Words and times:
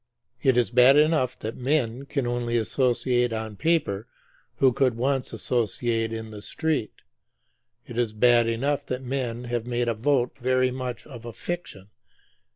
It 0.41 0.57
is 0.57 0.71
bad 0.71 0.97
enough 0.97 1.37
that 1.41 1.55
men 1.55 2.05
can 2.07 2.25
only 2.25 2.57
associate 2.57 3.31
on 3.31 3.55
paper 3.55 4.07
who 4.55 4.73
could 4.73 4.97
once 4.97 5.31
associate 5.31 6.11
in 6.11 6.31
the 6.31 6.41
street; 6.41 7.03
it 7.85 7.99
is 7.99 8.11
bad 8.11 8.47
enough 8.47 8.83
that 8.87 9.03
men 9.03 9.43
have 9.43 9.67
made 9.67 9.87
a 9.87 9.93
vote 9.93 10.35
very 10.39 10.71
much 10.71 11.05
of 11.05 11.23
a 11.23 11.33
fiction. 11.33 11.89